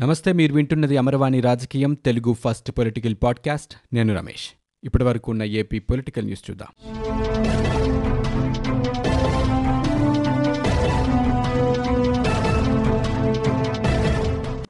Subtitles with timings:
[0.00, 3.74] నమస్తే మీరు వింటున్నది అమరవాణి రాజకీయం తెలుగు ఫస్ట్ పొలిటికల్ పాడ్కాస్ట్.
[3.92, 4.50] నేను రమేష్.
[4.84, 6.68] ఇప్పటి వరకు ఉన్న ఏపీ పొలిటికల్ న్యూస్ చూద్దాం.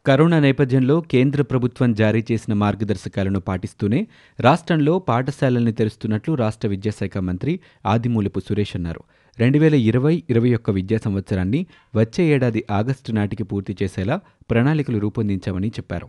[0.07, 4.07] కరోనా నేపథ్యంలో కేంద్ర ప్రభుత్వం జారీ చేసిన మార్గదర్శకాలను పాటిస్తూనే
[4.41, 9.01] రాష్ట్రంలో పాఠశాలల్ని తెరుస్తున్నట్లు రాష్ట్ర విద్యాశాఖ మంత్రి ఆదిమూలపు సురేష్ అన్నారు.
[9.41, 14.21] రెండు వేల ఇరవై ఇరవై ఒక్క విద్యా సంవత్సరాన్ని వచ్చే ఏడాది ఆగస్టు నాటికి పూర్తి చేసేలా
[14.51, 16.09] ప్రణాళికలు రూపొందించామని చెప్పారు.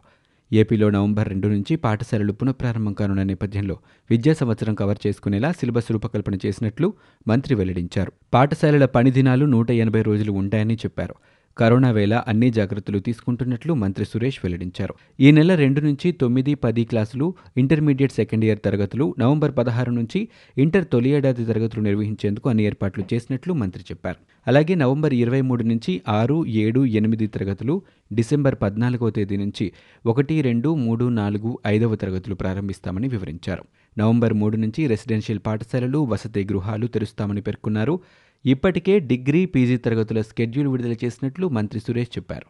[0.53, 3.77] ఏపీలో నవంబర్ రెండు నుంచి పాఠశాలలు పునఃప్రారంభం కానున్న నేపథ్యంలో
[4.09, 6.93] విద్యా సంవత్సరం కవర్ చేసుకునేలా సిలబస్ రూపకల్పన చేసినట్లు
[7.27, 8.11] మంత్రి వెల్లడించారు.
[8.33, 11.15] పాఠశాలల పని దినాలు నూట ఎనభై రోజులు ఉంటాయని చెప్పారు.
[11.57, 14.93] కరోనా వేళ అన్ని జాగ్రత్తలు తీసుకుంటున్నట్లు మంత్రి సురేష్ వెల్లడించారు.
[15.19, 20.27] ఈ నెల రెండు నుంచి తొమ్మిది పది క్లాసులు ఇంటర్మీడియట్ సెకండ్ ఇయర్ తరగతులు నవంబర్ పదహారు నుంచి
[20.57, 24.17] ఇంటర్ తొలి ఏడాది తరగతులు నిర్వహించేందుకు అన్ని ఏర్పాట్లు చేసినట్లు మంత్రి చెప్పారు.
[24.47, 27.81] అలాగే నవంబర్ ఇరవై మూడు నుంచి ఆరు ఏడు ఎనిమిది తరగతులు
[28.13, 29.71] డిసెంబర్ పద్నాలుగవ తేదీ నుంచి
[30.05, 33.63] ఒకటి రెండు మూడు నాలుగు ఐదవ తరగతులు ప్రారంభిస్తామని వివరించారు.
[33.99, 37.99] నవంబర్ మూడు నుంచి రెసిడెన్షియల్ పాఠశాలలు వసతి గృహాలు తెరుస్తామని పేర్కొన్నారు.
[38.45, 42.45] ఇప్పటికే డిగ్రీ పీజీ తరగతుల స్కెడ్యూల్ విడుదల చేసినట్లు మంత్రి సురేష్ చెప్పారు.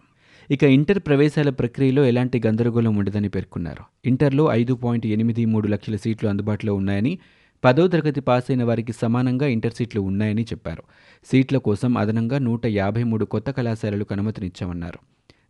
[0.54, 3.84] ఇక ఇంటర్ ప్రవేశాల ప్రక్రియలో ఎలాంటి గందరగోళం ఉండదని పేర్కొన్నారు.
[4.06, 7.20] ఇంటర్లో ఐదు పాయింట్ ఎనిమిది మూడు లక్షల సీట్లు అందుబాటులో ఉన్నాయని
[7.64, 10.84] పదో తరగతి పాస్ అయిన వారికి సమానంగా ఇంటర్ సీట్లు ఉన్నాయని చెప్పారు.
[11.26, 15.00] సీట్ల కోసం అదనంగా నూట యాభై మూడు కొత్త కళాశాలలకు అనుమతినిచ్చామన్నారు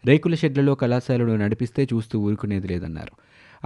[0.05, 3.11] రేకుల షెడ్లలో కళాశాలలు నడిపిస్తే చూస్తూ ఊరుకునేది లేదన్నారు.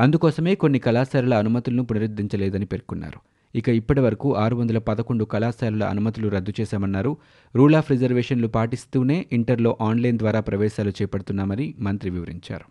[0.01, 3.36] అందుకోసమే కొన్ని కళాశాలల అనుమతులను పునరుద్ధరించలేదని పేర్కొన్నారు.
[3.55, 7.17] ఇక ఇప్పటి వరకు ఆరు వందల పదకొండు కళాశాలల అనుమతులు రద్దు చేశామన్నారు.
[7.55, 12.65] రూల్ ఆఫ్ రిజర్వేషన్లు పాటిస్తూనే ఇంటర్లో ఆన్లైన్ ద్వారా ప్రవేశాలు చేపడుతున్నామని మంత్రి వివరించారు.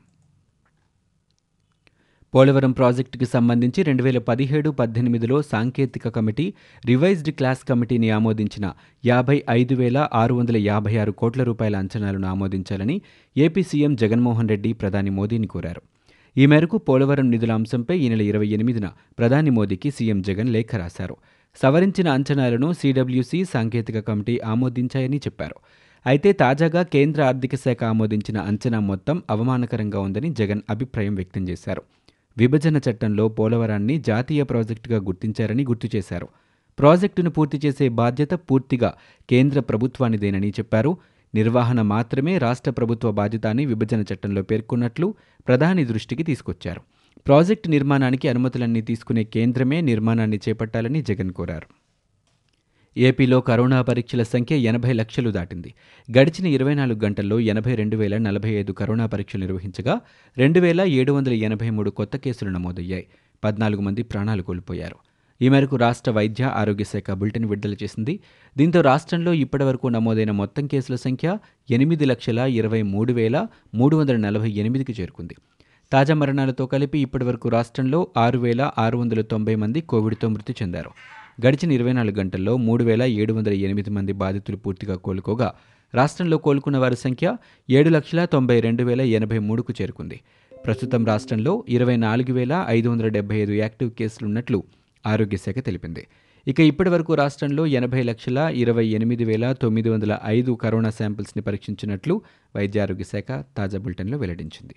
[2.35, 6.55] పోలవరం ప్రాజెక్టుకు సంబంధించి రెండు వేల పదిహేడు పద్దెనిమిదిలో సాంకేతిక కమిటీ
[6.87, 8.73] రివైజ్డ్ క్లాస్ కమిటీని ఆమోదించిన
[9.07, 13.01] యాభై ఐదు వేల ఆరు వందల యాభై ఆరు కోట్ల రూపాయల అంచనాలను ఆమోదించాలని
[13.37, 15.83] ఏపీ సీఎం జగన్మోహన్ రెడ్డి ప్రధాని మోదీని కోరారు.
[16.39, 21.17] ఈ మేరకు పోలవరం నిధుల అంశంపై ఈ నెల ఇరవై ఎనిమిదిన ప్రధాని మోదీకి సీఎం జగన్ లేఖ రాశారు.
[21.63, 25.55] సవరించిన అంచనాలను సీడబ్ల్యూసీ సాంకేతిక కమిటీ ఆమోదించాయని చెప్పారు.
[26.07, 31.83] అయితే తాజాగా కేంద్ర ఆర్థిక శాఖ ఆమోదించిన అంచనా మొత్తం అవమానకరంగా ఉందని జగన్ అభిప్రాయం వ్యక్తం చేశారు.
[32.39, 36.29] విభజన చట్టంలో పోలవరాన్ని జాతీయ ప్రాజెక్టుగా గుర్తించారని గుర్తు చేశారు.
[36.79, 38.95] ప్రాజెక్టును పూర్తి చేసే బాధ్యత పూర్తిగా
[39.31, 40.97] కేంద్ర ప్రభుత్వానిదేనని చెప్పారు.
[41.37, 45.15] నిర్వహణ మాత్రమే రాష్ట్ర ప్రభుత్వ బాధ్యత అని విభజన చట్టంలో పేర్కొన్నట్లు
[45.49, 46.81] ప్రధాని దృష్టికి తీసుకొచ్చారు.
[47.27, 51.67] ప్రాజెక్టు నిర్మాణానికి అనుమతులన్నీ తీసుకునే కేంద్రమే నిర్మాణాన్ని చేపట్టాలని జగన్ కోరారు.
[52.99, 55.75] ఏపీలో కరోనా పరీక్షల సంఖ్య ఎనభై లక్షలు దాటింది.
[56.19, 60.01] గడిచిన ఇరవై నాలుగు గంటల్లో ఎనభై రెండు వేల నలభై ఐదు కరోనా పరీక్షలు నిర్వహించగా
[60.39, 63.07] రెండు వేల ఏడు వందల ఎనభై మూడు కొత్త కేసులు నమోదయ్యాయి.
[63.45, 64.97] పద్నాలుగు మంది ప్రాణాలు కోల్పోయారు.
[65.41, 68.15] ఈ మేరకు రాష్ట్ర వైద్య ఆరోగ్య శాఖ బులెటిన్ విడుదల చేసింది.
[68.57, 71.39] దీంతో రాష్ట్రంలో ఇప్పటివరకు నమోదైన మొత్తం కేసుల సంఖ్య
[71.71, 73.37] ఎనిమిది లక్షల ఇరవై మూడు వేల
[73.75, 75.35] మూడు వందల నలభై ఎనిమిదికి చేరుకుంది.
[75.93, 80.91] తాజా మరణాలతో కలిపి ఇప్పటివరకు రాష్ట్రంలో ఆరు వేల ఆరు వందల తొంభై మంది కోవిడ్తో మృతి చెందారు.
[81.45, 85.49] గడిచిన ఇరవై నాలుగు గంటల్లో మూడు వేల ఏడు వందల ఎనిమిది మంది బాధితులు పూర్తిగా కోలుకోగా
[85.95, 87.27] రాష్ట్రంలో కోలుకున్న వారి సంఖ్య
[87.69, 90.19] ఏడు లక్షల తొంభై రెండు వేల ఎనభై మూడుకు చేరుకుంది.
[90.53, 94.61] ప్రస్తుతం రాష్ట్రంలో ఇరవై నాలుగు వేల ఐదు వందల డెబ్బై ఐదు యాక్టివ్ కేసులున్నట్లు
[95.07, 96.07] ఆరోగ్యశాఖ తెలిపింది.
[96.49, 102.23] ఇక ఇప్పటి వరకు రాష్ట్రంలో ఎనభై లక్షల ఇరవై ఎనిమిది వేల తొమ్మిది వందల ఐదు కరోనా శాంపిల్స్ని పరీక్షించినట్లు
[102.57, 104.75] వైద్య ఆరోగ్య శాఖ తాజా బులెటిన్లో వెల్లడించింది.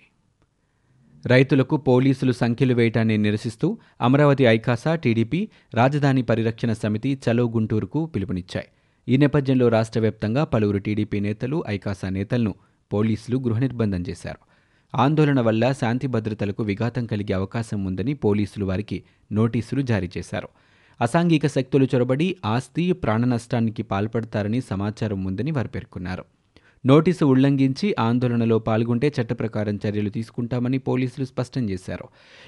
[1.26, 8.66] రైతులకు పోలీసులు సంఖ్యలు వేయటాన్ని నిరసిస్తూ అమరావతి ఐకాసా టీడీపీ రాజధాని పరిరక్షణ సమితి చలో గుంటూరుకు పిలుపునిచ్చాయి.
[9.08, 12.54] ఈ నేపథ్యంలో రాష్ట్ర వ్యాప్తంగా పలువురు టీడీపీ నేతలు ఐకాసా నేతలను
[12.92, 14.49] పోలీసులు గృహ నిర్బంధం చేశారు.
[14.94, 19.02] ఆందోళన వల్ల శాంతి భద్రతలకు విఘాతం కలిగే అవకాశం ఉందని పోలీసులు వారికి
[19.32, 20.48] నోటీసులు జారీ చేశారు.
[21.00, 26.24] అసాంఘిక శక్తులు చొరబడి ఆస్తి ప్రాణ నష్టానికి పాల్పడతారని సమాచారం ఉందని వారు పేర్కొన్నారు.
[26.86, 32.04] నోటీసు ఉల్లంఘించి ఆందోళనలో పాల్గొంటే చట్ట ప్రకారం చర్యలు తీసుకుంటామని పోలీసులు స్పష్టం చేశారు.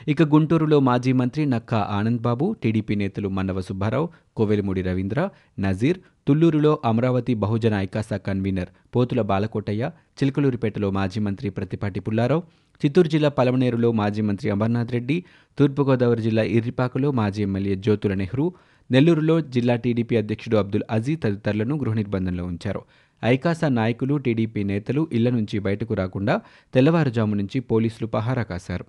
[0.09, 5.29] ఇక గుంటూరులో మాజీ మంత్రి నక్కా ఆనంద్ బాబు టీడీపీ నేతలు మన్నవ సుబ్బారావు కోవెలమూడి రవీంద్ర
[5.61, 9.85] నజీర్ తుళ్ళూరులో అమరావతి బహుజన ఐకాసా కన్వీనర్ పోతుల బాలకోటయ్య
[10.19, 12.43] చిలకలూరిపేటలో మాజీ మంత్రి ప్రతిపాటి పుల్లారావు
[12.81, 15.17] చిత్తూరు జిల్లా పలమనేరులో మాజీ మంత్రి అమర్నాథ్ రెడ్డి
[15.59, 18.47] తూర్పుగోదావరి జిల్లా ఇర్రిపాకలో మాజీ ఎమ్మెల్యే జ్యోతుల నెహ్రూ
[18.91, 22.81] నెల్లూరులో జిల్లా టీడీపీ అధ్యక్షుడు అబ్దుల్ అజీ తదితరులను గృహ నిర్బంధంలో ఉంచారు.
[23.25, 26.35] ఐకాసా నాయకులు టీడీపీ నేతలు ఇళ్ళ నుంచి బయటకు రాకుండా
[26.75, 28.85] తెల్లవారుజాము నుంచి పోలీసులు పహారా కాశారు.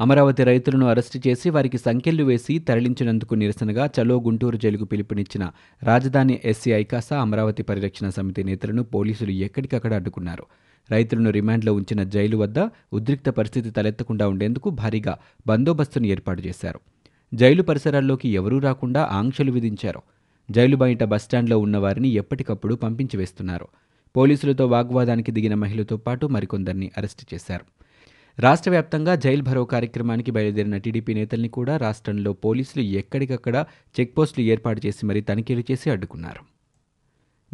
[0.00, 5.50] అమరావతి రైతులను అరెస్టు చేసి వారికి సంకెళ్ళు వేసి తరలించినందుకు నిరసనగా చలో గుంటూరు జైలుకు పిలుపునిచ్చిన
[5.82, 10.46] రాజధాని ఎస్సీ ఐకాసా అమరావతి పరిరక్షణ సమితి నేతలను పోలీసులు ఎక్కడికక్కడ అడ్డుకున్నారు.
[10.90, 12.58] రైతులను రిమాండ్లో ఉంచిన జైలు వద్ద
[12.92, 16.80] ఉద్రిక్త పరిస్థితి తలెత్తకుండా ఉండేందుకు భారీగా బందోబస్తును ఏర్పాటు చేశారు.
[17.34, 20.02] జైలు పరిసరాల్లోకి ఎవరూ రాకుండా ఆంక్షలు విధించారు.
[20.50, 23.68] జైలు బయట బస్టాండ్లో ఉన్న వారిని ఎప్పటికప్పుడు పంపించి వేస్తున్నారు.
[24.16, 27.87] పోలీసులతో వాగ్వాదానికి దిగిన మహిళతో పాటు మరికొందరిని అరెస్టు చేశారు.
[28.40, 33.64] రాష్ట్ర వ్యాప్తంగా జైల్ భరో కార్యక్రమానికి బయలుదేరిన టీడీపీ నేతల్ని కూడా రాష్ట్రంలో పోలీసులు ఎక్కడికక్కడ
[34.00, 36.42] చెక్పోస్టులు ఏర్పాటు చేసి మరీ తనిఖీలు చేసి అడ్డుకున్నారు.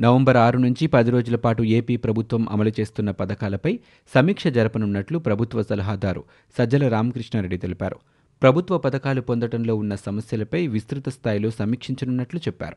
[0.01, 3.79] నవంబర్ ఆరు నుంచి పది రోజుల పాటు ఏపీ ప్రభుత్వం అమలు చేస్తున్న పథకాలపై
[4.15, 6.25] సమీక్ష జరపనున్నట్లు ప్రభుత్వ సలహాదారు
[6.59, 7.97] సజ్జల రామకృష్ణారెడ్డి తెలిపారు.
[8.43, 12.77] ప్రభుత్వ పథకాలు పొందడంలో ఉన్న సమస్యలపై విస్తృత స్థాయిలో సమీక్షించనున్నట్లు చెప్పారు.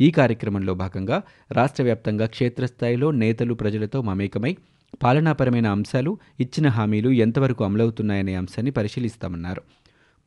[0.00, 1.22] ఈ కార్యక్రమంలో భాగంగా
[1.52, 4.56] రాష్ట్ర వ్యాప్తంగా క్షేత్రస్థాయిలో నేతలు ప్రజలతో మమేకమై
[5.02, 9.62] పాలనాపరమైన అంశాలు ఇచ్చిన హామీలు ఎంతవరకు అమలవుతున్నాయనే అంశాన్ని పరిశీలిస్తామన్నారు.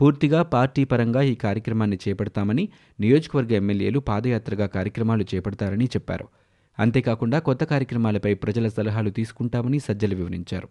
[0.01, 2.69] పూర్తిగా పార్టీ పరంగా ఈ కార్యక్రమాన్ని చేపడతామని
[2.99, 6.27] నియోజకవర్గ ఎమ్మెల్యేలు పాదయాత్రగా కార్యక్రమాలు చేపడతారని చెప్పారు.
[6.79, 10.69] అంతేకాకుండా కొత్త కార్యక్రమాలపై ప్రజల సలహాలు తీసుకుంటామని సజ్జలు వివరించారు.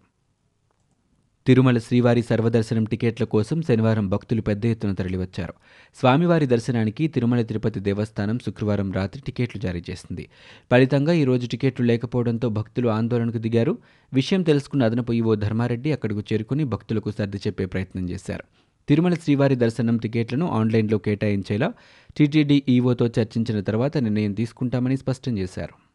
[1.47, 5.53] తిరుమల శ్రీవారి సర్వదర్శనం టికెట్ల కోసం శనివారం భక్తులు పెద్ద ఎత్తున తరలివచ్చారు.
[5.95, 10.29] స్వామివారి దర్శనానికి తిరుమల తిరుపతి దేవస్థానం శుక్రవారం రాత్రి టికెట్లు జారీ చేసింది.
[10.71, 13.77] ఫలితంగా ఈరోజు టికెట్లు లేకపోవడంతో భక్తులు ఆందోళనకు దిగారు.
[14.13, 18.43] విషయం తెలుసుకున్న అదనపు ఈవో ధర్మారెడ్డి అక్కడకు చేరుకుని భక్తులకు సర్ది చెప్పే ప్రయత్నం చేశారు.
[18.87, 21.73] తిరుమల శ్రీవారి దర్శనం టికెట్లను ఆన్లైన్లో కేటాయించేలా
[22.17, 25.90] టీటీడీ ఈవోతో చర్చించిన తర్వాత నిర్ణయం తీసుకుంటామని స్పష్టం చేశారు.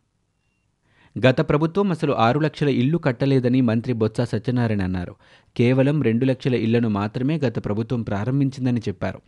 [1.19, 5.15] గత ప్రభుత్వం అసలు ఆరు లక్షల ఇల్లు కట్టలేదని మంత్రి బొత్స సత్యనారాయణ అన్నారు.
[5.57, 9.21] కేవలం రెండు లక్షల ఇళ్ళను మాత్రమే గత ప్రభుత్వం ప్రారంభించిందని చెప్పారు.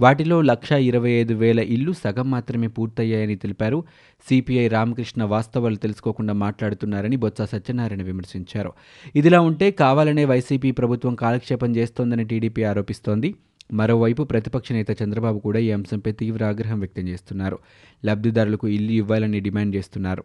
[0.00, 3.84] వాటిలో లక్ష ఇరవై ఐదు వేల ఇల్లు సగం మాత్రమే పూర్తయ్యాయని తెలిపారు.
[4.28, 8.72] సిపిఐ రామకృష్ణ వాస్తవాలు తెలుసుకోకుండా మాట్లాడుతున్నారని బొత్స సత్యనారాయణ విమర్శించారు.
[9.16, 13.34] ఇదిలా ఉంటే కావాలనే వైసీపీ ప్రభుత్వం కాలక్షేపం చేస్తోందని టీడీపీ ఆరోపిస్తోంది.
[13.72, 17.58] మరోవైపు ప్రతిపక్ష నేత చంద్రబాబు కూడా ఈ అంశంపై తీవ్ర ఆగ్రహం వ్యక్తం చేస్తున్నారు.
[18.04, 20.24] లబ్ధిదారులకు ఇల్లు ఇవ్వాలని డిమాండ్ చేస్తున్నారు.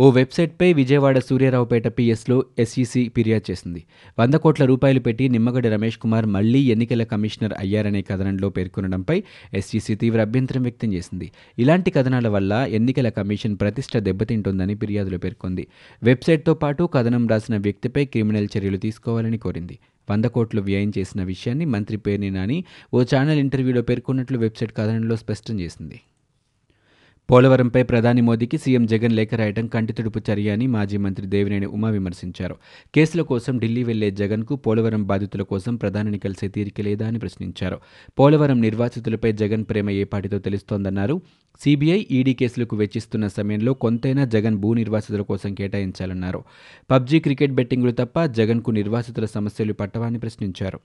[0.00, 3.84] ఓ వెబ్సైట్పై విజయవాడ సూర్యారావుపేట పిఎస్లో ఎస్ఈసి ఫిర్యాదు చేసింది.
[4.18, 9.22] వంద కోట్ల రూపాయలు పెట్టి నిమ్మగడ్డ రమేష్ కుమార్ మళ్ళీ ఎన్నికల కమిషనర్ అయ్యారనే కథనంలో పేర్కొనడంపై
[9.54, 11.30] ఎస్ఈసి తీవ్ర అభ్యంతరం వ్యక్తం చేసింది.
[11.58, 15.66] ఇలాంటి కథనాల వల్ల ఎన్నికల కమిషన్ ప్రతిష్ట దెబ్బతింటోందని ఫిర్యాదులో పేర్కొంది.
[16.02, 19.78] వెబ్సైట్తో పాటు కథనం రాసిన వ్యక్తిపై క్రిమినల్ చర్యలు తీసుకోవాలని కోరింది.
[20.10, 22.64] వంద కోట్లు వ్యయం చేసిన విషయాన్ని మంత్రి పేర్ని నాని
[22.94, 26.00] ఓ ఛానల్ ఇంటర్వ్యూలో పేర్కొన్నట్లు వెబ్సైట్ కథనంలో స్పష్టం చేసింది.
[27.30, 32.56] పోలవరంపై ప్రధాని మోదీకి సీఎం జగన్ లేఖ రాయడం కంటితుడుపు చర్య అని మాజీ మంత్రి దేవినేని ఉమా విమర్శించారు.
[32.94, 37.78] కేసుల కోసం ఢిల్లీ వెళ్ళే జగన్కు పోలవరం బాధితుల కోసం ప్రధానిని కలిసే తీరిక లేదా అని ప్రశ్నించారు.
[38.18, 40.04] పోలవరం నిర్వాసితులపై జగన్ ప్రేమ ఏ
[40.38, 41.20] తెలుస్తోందన్నారు.
[41.60, 46.44] సీబీఐ ఈడీ కేసులకు వెచ్చిస్తున్న సమయంలో కొంతైనా జగన్ భూ నిర్వాసితుల కోసం కేటాయించాలన్నారు.
[46.90, 50.80] పబ్జీ క్రికెట్ బెట్టింగులు తప్ప జగన్కు నిర్వాసితుల సమస్యలు పట్టవని ప్రశ్నించారు.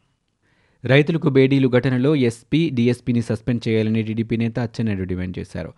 [0.86, 5.74] రైతులకు బేడీలు ఘటనలో ఎస్పీ డీఎస్పీని సస్పెండ్ చేయాలని టీడీపీ నేత అచ్చెన్నాయుడు డిమాండ్ చేశారు.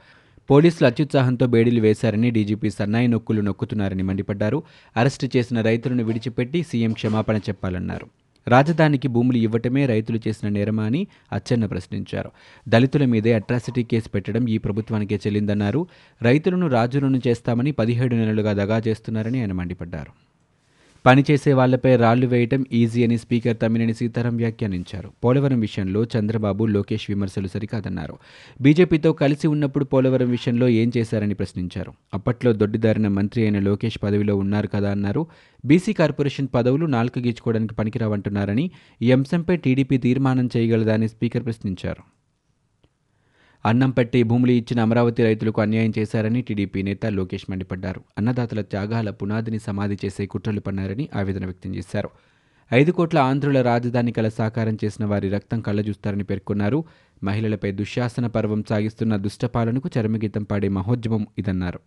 [0.49, 4.63] పోలీసులు అత్యుత్సాహంతో బేడీలు వేశారని డీజీపీ సన్నాయి నొక్కులు నొక్కుతున్నారని మండిపడ్డారు.
[4.97, 8.07] అరెస్టు చేసిన రైతులను విడిచిపెట్టి సీఎం క్షమాపణ చెప్పాలన్నారు.
[8.47, 12.31] రాజధానికి భూములు ఇవ్వటమే రైతులు చేసిన నేరమా అని అచ్చెన్న ప్రశ్నించారు.
[12.69, 15.87] దళితుల మీదే అట్రాసిటీ కేసు పెట్టడం ఈ ప్రభుత్వానికే చెల్లిందన్నారు.
[16.21, 20.24] రైతులను రాజులను చేస్తామని పదిహేడు నెలలుగా దగా చేస్తున్నారని ఆయన మండిపడ్డారు.
[21.05, 25.11] పనిచేసే వాళ్ళపై రాళ్ళు వేయటం ఈజీ అని స్పీకర్ తమ్మినేని సీతారాం వ్యాఖ్యానించారు.
[25.23, 28.17] పోలవరం విషయంలో చంద్రబాబు లోకేష్ విమర్శలు సరికాదన్నారు.
[28.61, 31.93] బీజేపీతో కలిసి ఉన్నప్పుడు పోలవరం విషయంలో ఏం చేశారని ప్రశ్నించారు.
[32.13, 35.27] అప్పట్లో దొడ్డిదారిన మంత్రి అయిన లోకేష్ పదవిలో ఉన్నారు కదా అన్నారు.
[35.65, 38.71] బీసీ కార్పొరేషన్ పదవులు నాలుక గీచుకోవడానికి పనికిరావంటున్నారని
[39.01, 42.14] ఈ అంశంపై టీడీపీ తీర్మానం చేయగలదా అని స్పీకర్ ప్రశ్నించారు.
[43.65, 48.01] అన్నం పెట్టి భూములు ఇచ్చిన అమరావతి రైతులకు అన్యాయం చేశారని టీడీపీ నేత లోకేష్ మండిపడ్డారు.
[48.17, 52.09] అన్నదాతల త్యాగాల పునాదిని సమాధి చేసే కుట్రలు పన్నారని ఆవేదన వ్యక్తం చేశారు.
[52.73, 56.83] ఐదు కోట్ల ఆంధ్రుల రాజధాని కల సాకారం చేసిన వారి రక్తం కళ్ళజూస్తారని పేర్కొన్నారు.
[57.23, 61.79] మహిళలపై దుశ్శాసన పర్వం సాగిస్తున్న దుష్టపాలనకు చరమగీతం పాడే మహోద్యమం ఇదన్నారు.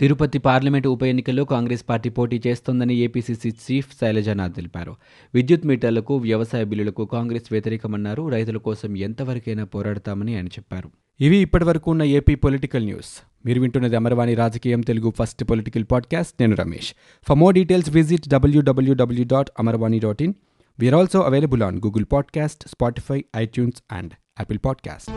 [0.00, 4.96] తిరుపతి పార్లమెంటు ఉప ఎన్నికల్లో కాంగ్రెస్ పార్టీ పోటీ చేస్తోందని ఏపీసీసీ చీఫ్ శైలజనాథ్ తెలిపారు.
[5.34, 8.28] విద్యుత్ మీటర్లకు వ్యవసాయ బిల్లులకు కాంగ్రెస్ వ్యతిరేకమన్నారు.
[8.28, 10.90] రైతుల కోసం ఎంతవరకైనా పోరాడతామని ఆయన చెప్పారు.
[11.20, 13.26] ఇవి ఇప్పటివరకు ఉన్న ఏపీ పొలిటికల్ న్యూస్.
[13.46, 16.34] మీరు వింటున్నది అమరవాణి రాజకీయం తెలుగు ఫస్ట్ పొలిటికల్ పాడ్కాస్ట్.
[16.40, 16.94] నేను Ramesh.
[17.28, 20.34] For more details visit WWW dot Amarvani dot in
[20.78, 25.10] we are also available on Google podcast Spotify iTunes and Apple podcast